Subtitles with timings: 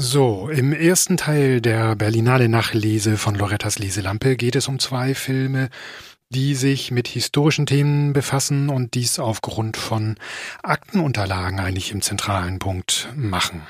[0.00, 5.70] So, im ersten Teil der Berlinale Nachlese von Lorettas Leselampe geht es um zwei Filme,
[6.28, 10.14] die sich mit historischen Themen befassen und dies aufgrund von
[10.62, 13.62] Aktenunterlagen eigentlich im zentralen Punkt machen.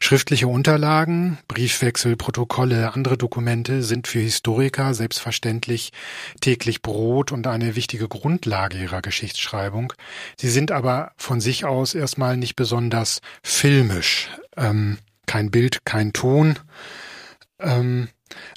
[0.00, 5.92] Schriftliche Unterlagen, Briefwechsel, Protokolle, andere Dokumente sind für Historiker selbstverständlich
[6.40, 9.92] täglich Brot und eine wichtige Grundlage ihrer Geschichtsschreibung.
[10.38, 14.30] Sie sind aber von sich aus erstmal nicht besonders filmisch.
[14.56, 14.96] Ähm,
[15.26, 16.58] kein Bild, kein Ton.
[17.58, 18.08] Ähm,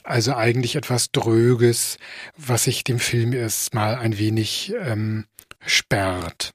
[0.04, 1.98] also eigentlich etwas Dröges,
[2.38, 5.26] was sich dem Film erstmal ein wenig ähm,
[5.66, 6.52] sperrt.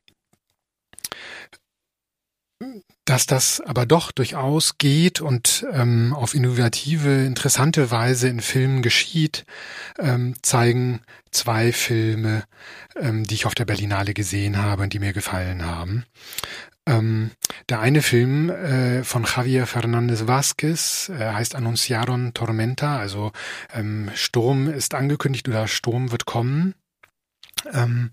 [3.05, 9.45] Dass das aber doch durchaus geht und ähm, auf innovative, interessante Weise in Filmen geschieht,
[9.98, 12.45] ähm, zeigen zwei Filme,
[12.97, 16.06] ähm, die ich auf der Berlinale gesehen habe und die mir gefallen haben.
[16.87, 17.30] Ähm,
[17.70, 23.33] der eine Film äh, von Javier Fernandez Vázquez äh, heißt Annunciaron Tormenta, also
[23.73, 26.75] ähm, Sturm ist angekündigt oder Sturm wird kommen.
[27.72, 28.11] Ähm,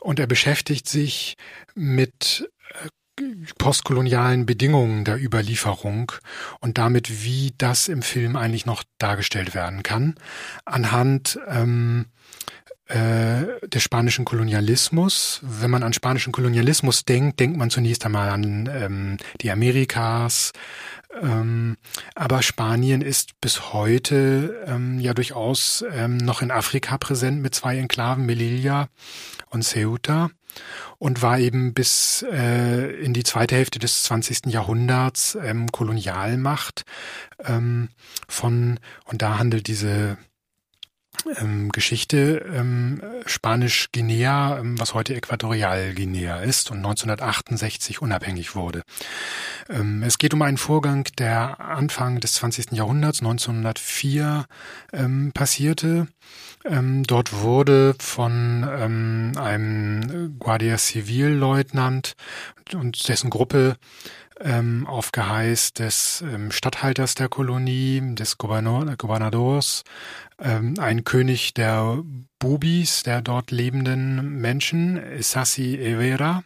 [0.00, 1.36] und er beschäftigt sich
[1.74, 2.48] mit
[2.82, 3.22] äh,
[3.58, 6.12] postkolonialen Bedingungen der Überlieferung
[6.60, 10.14] und damit, wie das im Film eigentlich noch dargestellt werden kann,
[10.64, 12.17] anhand ähm, äh,
[12.90, 15.40] des spanischen Kolonialismus.
[15.42, 20.52] Wenn man an spanischen Kolonialismus denkt, denkt man zunächst einmal an ähm, die Amerikas.
[21.22, 21.76] Ähm,
[22.14, 27.78] aber Spanien ist bis heute ähm, ja durchaus ähm, noch in Afrika präsent mit zwei
[27.78, 28.88] Enklaven, Melilla
[29.50, 30.30] und Ceuta
[30.98, 34.46] und war eben bis äh, in die zweite Hälfte des 20.
[34.46, 36.84] Jahrhunderts ähm, Kolonialmacht
[37.44, 37.88] ähm,
[38.28, 40.18] von, und da handelt diese
[41.40, 48.82] ähm, Geschichte ähm, Spanisch-Guinea, ähm, was heute Äquatorialguinea ist und 1968 unabhängig wurde.
[49.68, 52.72] Ähm, es geht um einen Vorgang, der Anfang des 20.
[52.72, 54.46] Jahrhunderts, 1904,
[54.92, 56.08] ähm, passierte.
[56.64, 62.14] Ähm, dort wurde von einem Guardia Civil Leutnant
[62.74, 63.76] und dessen Gruppe
[64.40, 69.84] ähm, auf Geheiß des ähm, Statthalters der Kolonie, des Gouverneur, Gouvernadors,
[70.40, 72.02] ähm, ein König der
[72.38, 76.44] Bubis, der dort lebenden Menschen, Sassi Evera,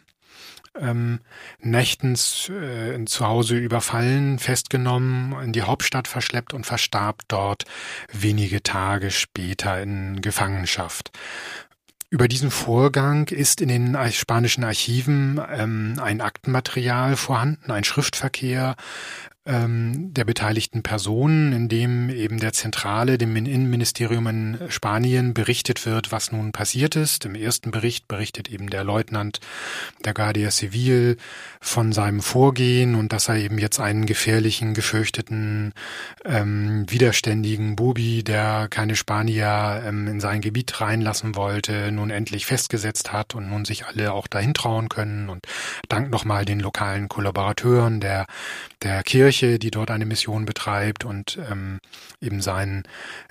[0.79, 1.19] ähm,
[1.59, 7.65] nächtens äh, zu Hause überfallen, festgenommen, in die Hauptstadt verschleppt und verstarb dort
[8.11, 11.11] wenige Tage später in Gefangenschaft.
[12.13, 18.75] Über diesen Vorgang ist in den spanischen Archiven ähm, ein Aktenmaterial vorhanden, ein Schriftverkehr,
[19.45, 26.13] ähm, der beteiligten Personen, in dem eben der Zentrale, dem Innenministerium in Spanien berichtet wird,
[26.13, 27.25] was nun passiert ist.
[27.25, 29.41] Im ersten Bericht berichtet eben der Leutnant
[30.05, 31.17] der Guardia Civil
[31.59, 35.73] von seinem Vorgehen und dass er eben jetzt einen gefährlichen, gefürchteten,
[36.23, 43.11] ähm, widerständigen Bubi, der keine Spanier ähm, in sein Gebiet reinlassen wollte, nun endlich festgesetzt
[43.11, 45.45] hat und nun sich alle auch dahin trauen können und
[45.89, 48.25] dank nochmal den lokalen Kollaborateuren der,
[48.83, 51.79] der Kirche Kirche, die dort eine Mission betreibt und ähm,
[52.21, 52.83] eben seinen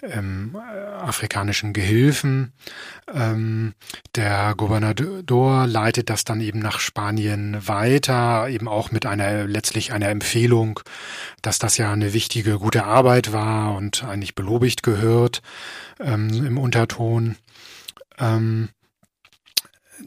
[0.03, 0.57] ähm,
[1.01, 2.53] afrikanischen Gehilfen.
[3.13, 3.75] Ähm,
[4.17, 10.09] der Gouverneur leitet das dann eben nach Spanien weiter, eben auch mit einer letztlich einer
[10.09, 10.81] Empfehlung,
[11.41, 15.41] dass das ja eine wichtige, gute Arbeit war und eigentlich belobigt gehört
[16.01, 17.37] ähm, im Unterton.
[18.19, 18.71] Ähm,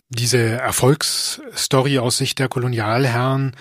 [0.09, 3.55] diese Erfolgsstory aus Sicht der Kolonialherren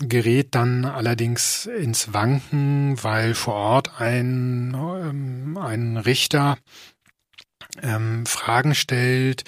[0.00, 6.56] gerät dann allerdings ins Wanken, weil vor Ort ein, ähm, ein Richter
[7.82, 9.44] ähm, Fragen stellt,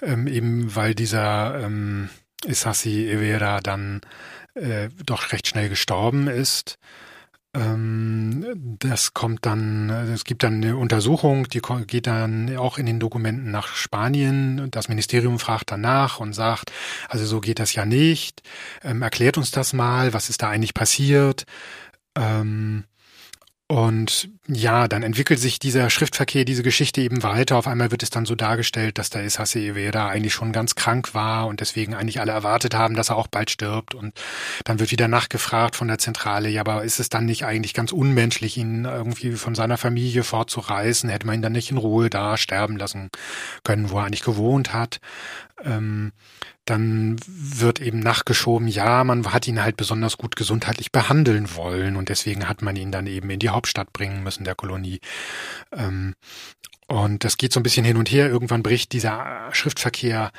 [0.00, 2.10] ähm, eben weil dieser ähm,
[2.44, 4.00] Isassi Evera dann
[4.54, 6.78] äh, doch recht schnell gestorben ist.
[7.54, 13.00] Ähm, das kommt dann, es gibt dann eine Untersuchung, die geht dann auch in den
[13.00, 14.70] Dokumenten nach Spanien.
[14.70, 16.72] Das Ministerium fragt danach und sagt,
[17.08, 18.42] also so geht das ja nicht.
[18.82, 21.44] Ähm, erklärt uns das mal, was ist da eigentlich passiert?
[22.16, 22.84] Ähm,
[23.66, 27.58] und ja, dann entwickelt sich dieser Schriftverkehr, diese Geschichte eben weiter.
[27.58, 31.12] Auf einmal wird es dann so dargestellt, dass der Isase Evera eigentlich schon ganz krank
[31.12, 33.94] war und deswegen eigentlich alle erwartet haben, dass er auch bald stirbt.
[33.94, 34.18] Und
[34.64, 37.92] dann wird wieder nachgefragt von der Zentrale, ja, aber ist es dann nicht eigentlich ganz
[37.92, 41.10] unmenschlich, ihn irgendwie von seiner Familie fortzureißen?
[41.10, 43.10] Hätte man ihn dann nicht in Ruhe da sterben lassen
[43.64, 45.00] können, wo er eigentlich gewohnt hat?
[45.62, 46.12] Ähm,
[46.68, 52.10] dann wird eben nachgeschoben, ja, man hat ihn halt besonders gut gesundheitlich behandeln wollen und
[52.10, 55.00] deswegen hat man ihn dann eben in die Hauptstadt bringen müssen der Kolonie.
[55.72, 56.14] Ähm,
[56.90, 58.30] Und das geht so ein bisschen hin und her.
[58.30, 60.32] Irgendwann bricht dieser Schriftverkehr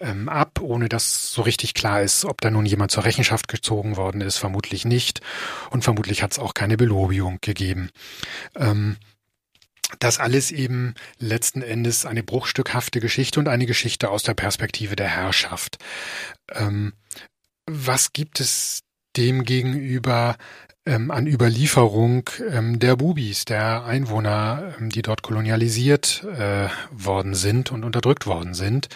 [0.00, 3.96] ähm, ab, ohne dass so richtig klar ist, ob da nun jemand zur Rechenschaft gezogen
[3.96, 4.36] worden ist.
[4.38, 5.20] Vermutlich nicht.
[5.70, 7.90] Und vermutlich hat es auch keine Belobigung gegeben.
[8.56, 8.96] Ähm,
[10.00, 15.08] das alles eben letzten Endes eine bruchstückhafte Geschichte und eine Geschichte aus der Perspektive der
[15.08, 15.78] Herrschaft.
[16.50, 16.94] Ähm,
[17.66, 18.82] was gibt es
[19.16, 20.36] dem gegenüber
[20.84, 27.70] ähm, an Überlieferung ähm, der Bubis, der Einwohner, ähm, die dort kolonialisiert äh, worden sind
[27.70, 28.88] und unterdrückt worden sind.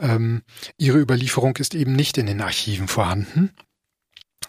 [0.00, 0.42] Ähm,
[0.76, 3.50] ihre Überlieferung ist eben nicht in den Archiven vorhanden.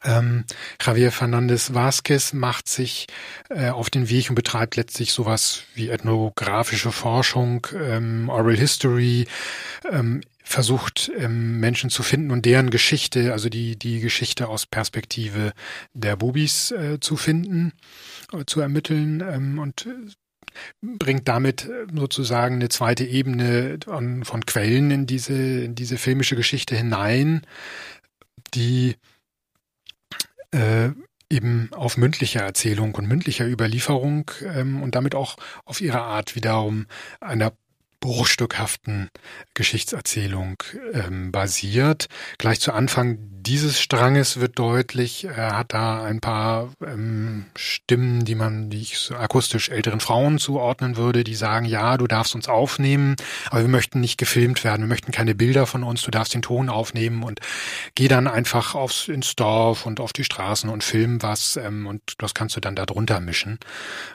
[0.03, 0.43] Ähm,
[0.81, 3.07] Javier Fernandez Vázquez macht sich
[3.49, 9.27] äh, auf den Weg und betreibt letztlich sowas wie ethnografische Forschung, ähm, Oral History,
[10.43, 15.53] versucht ähm, Menschen zu finden und deren Geschichte, also die die Geschichte aus Perspektive
[15.93, 17.71] der Bubis äh, zu finden,
[18.33, 20.11] äh, zu ermitteln ähm, und äh,
[20.81, 26.35] bringt damit äh, sozusagen eine zweite Ebene von, von Quellen in diese in diese filmische
[26.35, 27.41] Geschichte hinein,
[28.53, 28.95] die
[30.51, 30.89] äh,
[31.29, 36.85] eben auf mündlicher Erzählung und mündlicher Überlieferung ähm, und damit auch auf ihre Art wiederum
[37.19, 37.53] einer
[38.03, 39.09] bruchstückhaften
[39.53, 40.61] Geschichtserzählung
[40.91, 42.07] ähm, basiert.
[42.37, 48.35] Gleich zu Anfang dieses Stranges wird deutlich, er hat da ein paar ähm, Stimmen, die
[48.35, 52.47] man, die ich so akustisch älteren Frauen zuordnen würde, die sagen, ja, du darfst uns
[52.47, 53.17] aufnehmen,
[53.49, 56.41] aber wir möchten nicht gefilmt werden, wir möchten keine Bilder von uns, du darfst den
[56.41, 57.41] Ton aufnehmen und
[57.95, 62.01] geh dann einfach aufs ins Dorf und auf die Straßen und film was ähm, und
[62.19, 63.59] das kannst du dann da drunter mischen.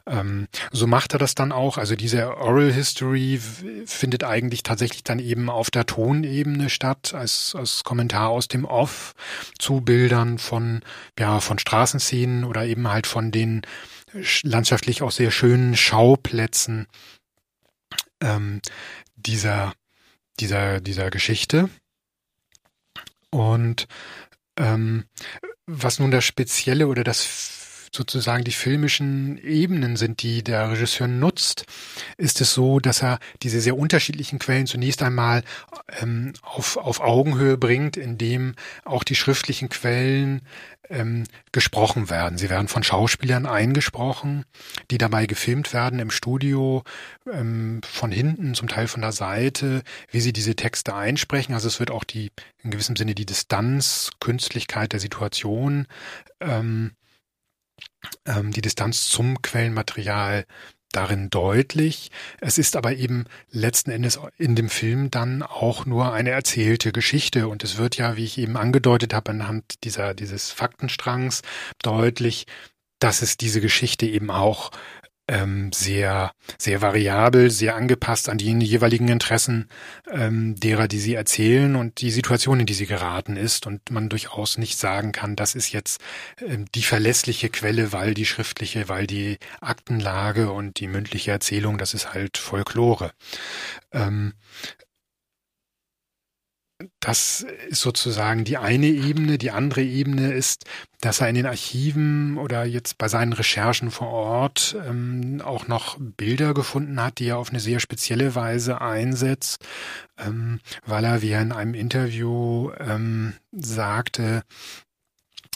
[0.07, 1.77] Ähm, so macht er das dann auch.
[1.77, 3.39] Also diese Oral History
[3.85, 9.15] findet eigentlich tatsächlich dann eben auf der Tonebene statt, als, als Kommentar aus dem Off
[9.59, 10.83] zu Bildern von,
[11.19, 13.63] ja, von Straßenszenen oder eben halt von den
[14.43, 16.87] landschaftlich auch sehr schönen Schauplätzen
[18.21, 18.61] ähm,
[19.17, 19.75] dieser,
[20.41, 21.69] dieser, dieser Geschichte.
[23.31, 23.87] Und
[24.57, 25.05] ähm,
[25.67, 27.58] was nun das Spezielle oder das
[27.93, 31.65] sozusagen die filmischen Ebenen sind, die der Regisseur nutzt,
[32.17, 35.43] ist es so, dass er diese sehr unterschiedlichen Quellen zunächst einmal
[36.01, 38.55] ähm, auf, auf Augenhöhe bringt, indem
[38.85, 40.43] auch die schriftlichen Quellen
[40.91, 42.39] ähm, gesprochen werden.
[42.39, 44.45] Sie werden von Schauspielern eingesprochen,
[44.91, 46.83] die dabei gefilmt werden im Studio,
[47.31, 51.55] ähm, von hinten, zum Teil von der Seite, wie sie diese Texte einsprechen.
[51.55, 52.31] Also es wird auch die,
[52.63, 55.87] in gewissem Sinne die Distanz, Künstlichkeit der Situation
[56.41, 56.93] ähm,
[58.27, 60.45] ähm, die Distanz zum Quellenmaterial
[60.93, 62.11] darin deutlich.
[62.41, 67.49] Es ist aber eben letzten Endes in dem Film dann auch nur eine erzählte Geschichte
[67.49, 71.43] und es wird ja, wie ich eben angedeutet habe, anhand dieser dieses Faktenstrangs
[71.83, 72.47] deutlich,
[73.01, 74.71] dass es diese Geschichte eben auch
[75.29, 79.69] ähm, sehr, sehr variabel, sehr angepasst an die jeweiligen Interessen
[80.11, 83.67] ähm, derer, die sie erzählen und die Situation, in die sie geraten ist.
[83.67, 86.01] Und man durchaus nicht sagen kann, das ist jetzt
[86.41, 91.95] ähm, die verlässliche Quelle, weil die schriftliche, weil die Aktenlage und die mündliche Erzählung, das
[91.95, 93.13] ist halt Folklore.
[93.93, 94.33] Ähm,
[97.01, 99.37] das ist sozusagen die eine Ebene.
[99.37, 100.65] Die andere Ebene ist,
[101.01, 105.97] dass er in den Archiven oder jetzt bei seinen Recherchen vor Ort ähm, auch noch
[105.99, 109.65] Bilder gefunden hat, die er auf eine sehr spezielle Weise einsetzt,
[110.19, 114.43] ähm, weil er, wie er in einem Interview ähm, sagte,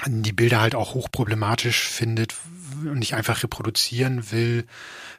[0.08, 2.34] die Bilder halt auch hochproblematisch findet
[2.84, 4.66] und nicht einfach reproduzieren will,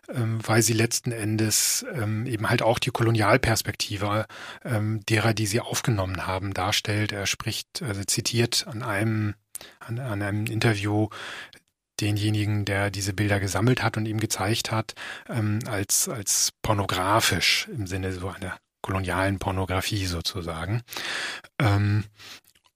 [0.10, 4.26] ähm, weil sie letzten Endes ähm, eben halt auch die Kolonialperspektive
[4.66, 7.12] ähm, derer, die sie aufgenommen haben, darstellt.
[7.12, 9.36] Er spricht, also zitiert an einem,
[9.80, 11.08] an, an einem Interview
[12.02, 14.96] denjenigen, der diese Bilder gesammelt hat und ihm gezeigt hat,
[15.68, 20.82] als, als pornografisch im Sinne so einer kolonialen Pornografie sozusagen.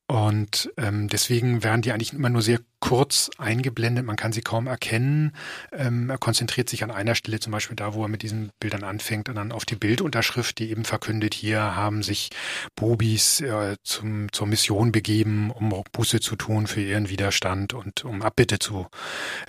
[0.08, 4.66] Und ähm, deswegen werden die eigentlich immer nur sehr kurz eingeblendet, man kann sie kaum
[4.66, 5.34] erkennen.
[5.74, 8.86] Ähm, er konzentriert sich an einer Stelle, zum Beispiel da, wo er mit diesen Bildern
[8.86, 12.30] anfängt, und dann auf die Bildunterschrift, die eben verkündet, hier haben sich
[12.76, 18.22] Bubis äh, zum, zur Mission begeben, um Buße zu tun für ihren Widerstand und um
[18.22, 18.88] Abbitte zu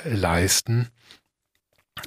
[0.05, 0.89] äh, leisten.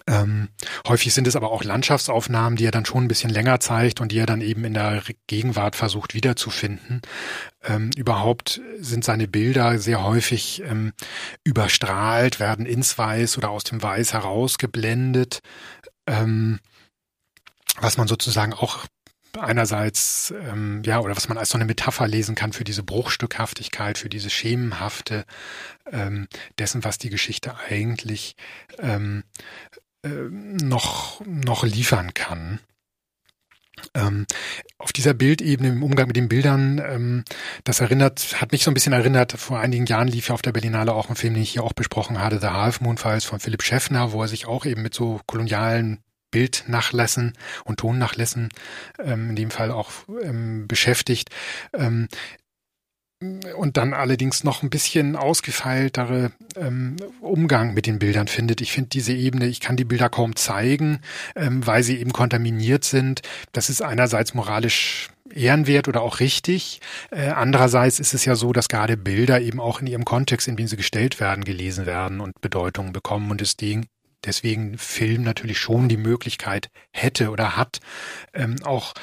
[0.08, 0.50] Ähm,
[0.88, 4.12] häufig sind es aber auch Landschaftsaufnahmen, die er dann schon ein bisschen länger zeigt und
[4.12, 7.02] die er dann eben in der Gegenwart versucht wiederzufinden.
[7.64, 10.94] Ähm, überhaupt sind seine Bilder sehr häufig ähm,
[11.44, 15.42] überstrahlt, werden ins Weiß oder aus dem Weiß herausgeblendet,
[16.08, 16.60] ähm,
[17.80, 18.86] was man sozusagen auch
[19.40, 23.98] einerseits, ähm, ja, oder was man als so eine Metapher lesen kann für diese Bruchstückhaftigkeit,
[23.98, 25.26] für diese Schemenhafte
[25.92, 26.28] ähm,
[26.60, 28.36] dessen, was die Geschichte eigentlich
[28.80, 29.24] ähm,
[30.04, 32.60] äh, noch, noch liefern kann.
[33.96, 34.26] ähm,
[34.78, 37.24] auf dieser Bildebene im Umgang mit den Bildern, ähm,
[37.64, 40.52] das erinnert, hat mich so ein bisschen erinnert, vor einigen Jahren lief ja auf der
[40.52, 43.40] Berlinale auch ein Film, den ich hier auch besprochen hatte, The Half Moon Files von
[43.40, 46.00] Philipp Schäffner, wo er sich auch eben mit so kolonialen
[46.32, 47.34] Bildnachlässen
[47.66, 48.50] und Tonnachlässen
[49.00, 49.92] ähm, in dem Fall auch
[50.24, 51.30] ähm, beschäftigt.
[51.74, 52.08] Ähm,
[53.56, 58.62] und dann allerdings noch ein bisschen ausgefeiltere ähm, Umgang mit den Bildern findet.
[58.62, 61.02] Ich finde diese Ebene, ich kann die Bilder kaum zeigen,
[61.36, 63.22] ähm, weil sie eben kontaminiert sind.
[63.52, 66.82] Das ist einerseits moralisch ehrenwert oder auch richtig.
[67.12, 70.56] Äh, andererseits ist es ja so, dass gerade Bilder eben auch in ihrem Kontext, in
[70.56, 73.86] dem sie gestellt werden, gelesen werden und Bedeutungen bekommen und deswegen
[74.26, 77.80] deswegen Film natürlich schon die Möglichkeit hätte oder hat,
[78.34, 78.94] ähm, auch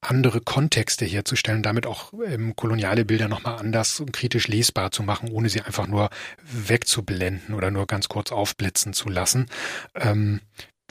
[0.00, 5.30] andere Kontexte herzustellen, damit auch ähm, koloniale Bilder nochmal anders und kritisch lesbar zu machen,
[5.30, 6.08] ohne sie einfach nur
[6.42, 9.46] wegzublenden oder nur ganz kurz aufblitzen zu lassen.
[9.94, 10.40] Ähm,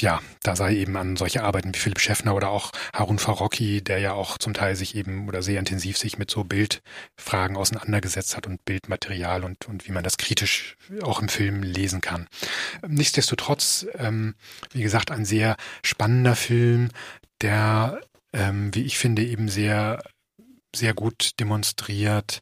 [0.02, 4.00] ja, da sei eben an solche Arbeiten wie Philipp Schäffner oder auch Harun Farocki, der
[4.00, 8.48] ja auch zum Teil sich eben oder sehr intensiv sich mit so Bildfragen auseinandergesetzt hat
[8.48, 12.28] und Bildmaterial und, und wie man das kritisch auch im Film lesen kann.
[12.88, 14.36] Nichtsdestotrotz, ähm,
[14.72, 16.90] wie gesagt, ein sehr spannender Film,
[17.42, 18.02] der
[18.34, 20.02] ähm, wie ich finde, eben sehr,
[20.76, 22.42] sehr gut demonstriert,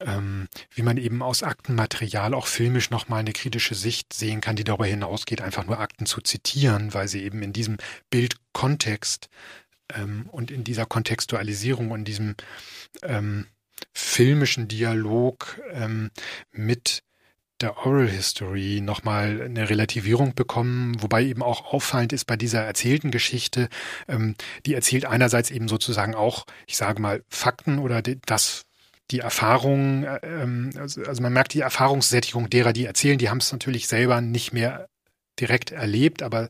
[0.00, 4.64] ähm, wie man eben aus Aktenmaterial auch filmisch nochmal eine kritische Sicht sehen kann, die
[4.64, 7.78] darüber hinausgeht, einfach nur Akten zu zitieren, weil sie eben in diesem
[8.10, 9.28] Bildkontext
[9.94, 12.34] ähm, und in dieser Kontextualisierung und diesem
[13.02, 13.46] ähm,
[13.92, 16.10] filmischen Dialog ähm,
[16.52, 17.02] mit
[17.60, 23.10] der Oral History nochmal eine Relativierung bekommen, wobei eben auch auffallend ist bei dieser erzählten
[23.10, 23.68] Geschichte,
[24.08, 24.34] ähm,
[24.66, 28.66] die erzählt einerseits eben sozusagen auch, ich sage mal, Fakten oder das
[29.10, 33.38] die Erfahrung, äh, ähm, also, also man merkt die Erfahrungssättigung derer, die erzählen, die haben
[33.38, 34.88] es natürlich selber nicht mehr
[35.40, 36.48] direkt erlebt, aber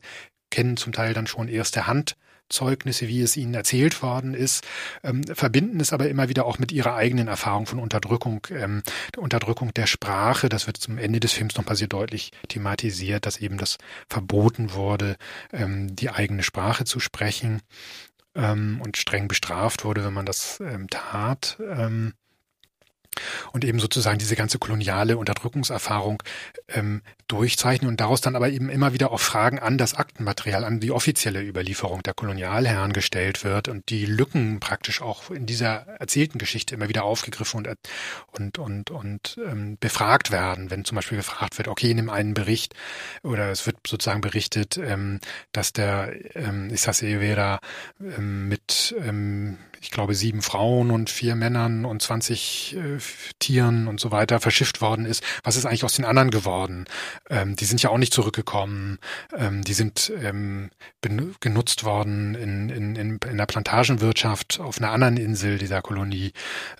[0.49, 2.15] kennen zum Teil dann schon erste Hand
[2.49, 4.65] Zeugnisse, wie es ihnen erzählt worden ist,
[5.03, 8.83] ähm, verbinden es aber immer wieder auch mit ihrer eigenen Erfahrung von Unterdrückung, ähm,
[9.15, 10.49] der Unterdrückung der Sprache.
[10.49, 13.77] Das wird zum Ende des Films nochmal sehr deutlich thematisiert, dass eben das
[14.09, 15.17] verboten wurde,
[15.51, 17.61] ähm, die eigene Sprache zu sprechen
[18.35, 21.57] ähm, und streng bestraft wurde, wenn man das ähm, tat.
[23.51, 26.23] Und eben sozusagen diese ganze koloniale Unterdrückungserfahrung
[26.69, 30.79] ähm, durchzeichnen und daraus dann aber eben immer wieder auch Fragen an das Aktenmaterial, an
[30.79, 36.37] die offizielle Überlieferung der Kolonialherren gestellt wird und die Lücken praktisch auch in dieser erzählten
[36.37, 37.77] Geschichte immer wieder aufgegriffen und
[38.31, 42.73] und und und ähm, befragt werden, wenn zum Beispiel gefragt wird, okay, nimm einen Bericht
[43.23, 45.19] oder es wird sozusagen berichtet, ähm,
[45.51, 47.59] dass der ähm, Issas Evera
[47.99, 52.97] ähm, mit ähm, ich glaube, sieben Frauen und vier Männern und 20 äh,
[53.39, 55.23] Tieren und so weiter verschifft worden ist.
[55.43, 56.85] Was ist eigentlich aus den anderen geworden?
[57.29, 58.99] Ähm, die sind ja auch nicht zurückgekommen.
[59.35, 60.69] Ähm, die sind ähm,
[61.39, 66.33] genutzt worden in, in, in, in der Plantagenwirtschaft auf einer anderen Insel dieser Kolonie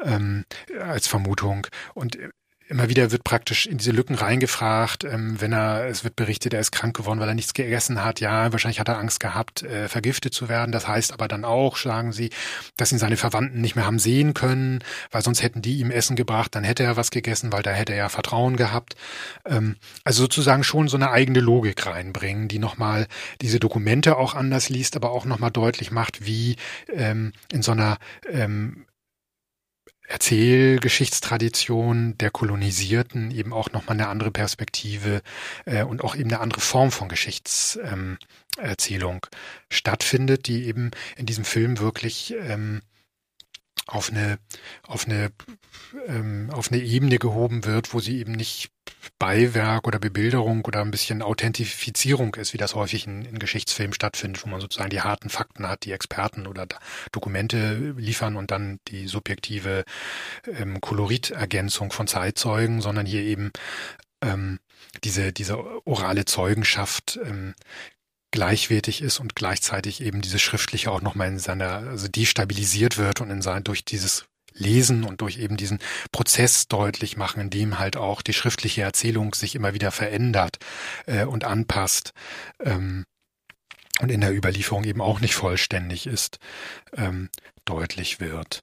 [0.04, 0.46] ähm,
[0.82, 1.68] als Vermutung.
[1.94, 2.18] Und
[2.70, 6.60] immer wieder wird praktisch in diese Lücken reingefragt, ähm, wenn er, es wird berichtet, er
[6.60, 8.20] ist krank geworden, weil er nichts gegessen hat.
[8.20, 10.72] Ja, wahrscheinlich hat er Angst gehabt, äh, vergiftet zu werden.
[10.72, 12.30] Das heißt aber dann auch, sagen sie,
[12.76, 16.16] dass ihn seine Verwandten nicht mehr haben sehen können, weil sonst hätten die ihm Essen
[16.16, 18.96] gebracht, dann hätte er was gegessen, weil da hätte er ja Vertrauen gehabt.
[19.46, 23.08] Ähm, also sozusagen schon so eine eigene Logik reinbringen, die nochmal
[23.42, 26.58] diese Dokumente auch anders liest, aber auch nochmal deutlich macht, wie
[26.94, 27.98] ähm, in so einer
[28.30, 28.86] ähm,
[30.08, 35.22] Erzählgeschichtstradition der Kolonisierten eben auch nochmal eine andere Perspektive
[35.66, 39.20] äh, und auch eben eine andere Form von Geschichtserzählung ähm,
[39.70, 42.82] stattfindet, die eben in diesem Film wirklich ähm,
[43.86, 44.40] auf eine
[44.84, 45.32] auf eine
[46.08, 48.72] ähm, auf eine Ebene gehoben wird, wo sie eben nicht
[49.20, 54.44] Beiwerk oder Bebilderung oder ein bisschen Authentifizierung ist, wie das häufig in, in Geschichtsfilmen stattfindet,
[54.46, 56.68] wo man sozusagen die harten Fakten hat, die Experten oder
[57.12, 59.86] Dokumente liefern und dann die subjektive
[60.46, 63.52] ähm, Koloritergänzung von Zeitzeugen, sondern hier eben
[64.22, 64.60] ähm,
[65.04, 67.54] diese, diese orale Zeugenschaft ähm,
[68.32, 73.32] gleichwertig ist und gleichzeitig eben diese schriftliche auch nochmal in seiner, also destabilisiert wird und
[73.32, 74.26] in sein, durch dieses
[74.58, 75.80] Lesen und durch eben diesen
[76.12, 80.58] Prozess deutlich machen, in dem halt auch die schriftliche Erzählung sich immer wieder verändert
[81.06, 82.14] äh, und anpasst
[82.60, 83.06] ähm,
[84.00, 86.40] und in der Überlieferung eben auch nicht vollständig ist,
[86.96, 87.30] ähm,
[87.66, 88.62] deutlich wird.